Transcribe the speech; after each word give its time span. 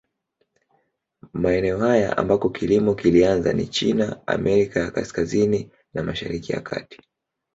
Maeneo 1.33 1.77
haya 1.79 2.17
ambako 2.17 2.49
kilimo 2.49 2.95
kilianza 2.95 3.53
ni 3.53 3.67
China, 3.67 4.21
Amerika 4.27 4.79
ya 4.79 4.91
Kaskazini 4.91 5.71
na 5.93 6.03
Mashariki 6.03 6.51
ya 6.53 6.61
Kati. 6.61 7.01